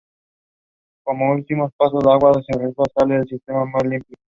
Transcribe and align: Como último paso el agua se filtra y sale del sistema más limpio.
Como 1.03 1.31
último 1.31 1.69
paso 1.77 1.99
el 2.01 2.09
agua 2.09 2.33
se 2.41 2.57
filtra 2.59 2.83
y 2.87 2.99
sale 2.99 3.13
del 3.19 3.27
sistema 3.27 3.65
más 3.67 3.83
limpio. 3.83 4.17